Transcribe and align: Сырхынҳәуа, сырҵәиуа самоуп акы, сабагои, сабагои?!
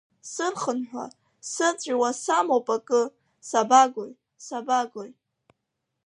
Сырхынҳәуа, 0.31 1.05
сырҵәиуа 1.51 2.09
самоуп 2.21 2.67
акы, 2.75 3.01
сабагои, 3.47 4.11
сабагои?! 4.45 5.11